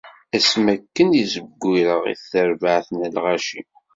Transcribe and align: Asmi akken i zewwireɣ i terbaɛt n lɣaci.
Asmi 0.37 0.71
akken 0.73 1.09
i 1.21 1.23
zewwireɣ 1.31 2.03
i 2.13 2.15
terbaɛt 2.29 2.87
n 2.97 3.01
lɣaci. 3.15 3.61